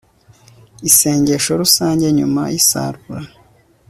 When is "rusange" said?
1.61-2.05